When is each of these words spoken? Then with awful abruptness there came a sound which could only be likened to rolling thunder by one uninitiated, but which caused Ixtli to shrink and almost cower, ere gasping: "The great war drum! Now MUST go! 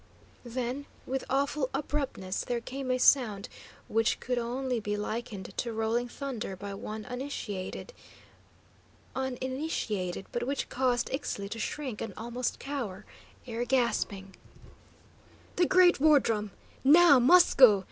Then 0.47 0.87
with 1.05 1.23
awful 1.29 1.69
abruptness 1.75 2.43
there 2.43 2.59
came 2.59 2.89
a 2.89 2.97
sound 2.97 3.47
which 3.87 4.19
could 4.19 4.39
only 4.39 4.79
be 4.79 4.97
likened 4.97 5.55
to 5.57 5.71
rolling 5.71 6.07
thunder 6.09 6.55
by 6.55 6.73
one 6.73 7.05
uninitiated, 7.05 7.93
but 9.13 10.43
which 10.47 10.69
caused 10.69 11.11
Ixtli 11.13 11.49
to 11.51 11.59
shrink 11.59 12.01
and 12.01 12.15
almost 12.17 12.57
cower, 12.57 13.05
ere 13.45 13.63
gasping: 13.63 14.35
"The 15.57 15.67
great 15.67 15.99
war 15.99 16.19
drum! 16.19 16.49
Now 16.83 17.19
MUST 17.19 17.57
go! 17.57 17.79